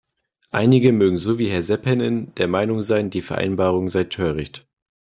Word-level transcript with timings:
Einige 0.49 0.93
mögen 0.93 1.19
so 1.19 1.37
wie 1.37 1.51
Herr 1.51 1.61
Seppänen 1.61 2.33
der 2.33 2.47
Meinung 2.47 2.81
sein, 2.81 3.11
die 3.11 3.21
Vereinbarung 3.21 3.87
sei 3.87 4.05
töricht. 4.05 4.65